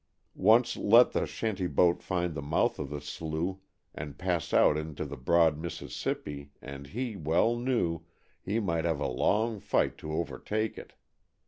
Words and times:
Once 0.33 0.75
let 0.75 1.11
the 1.11 1.27
shanty 1.27 1.67
boat 1.67 2.01
find 2.01 2.33
the 2.33 2.41
mouth 2.41 2.79
of 2.79 2.89
the 2.89 2.99
slough 2.99 3.57
and 3.93 4.17
pass 4.17 4.51
out 4.51 4.75
into 4.75 5.05
the 5.05 5.15
broad 5.15 5.59
Mississippi 5.59 6.49
and, 6.59 6.87
he 6.87 7.15
well 7.15 7.55
knew, 7.55 8.01
he 8.41 8.59
might 8.59 8.83
have 8.83 8.99
a 8.99 9.05
long 9.05 9.59
fight 9.59 9.99
to 9.99 10.11
overtake 10.11 10.75
it. 10.75 10.93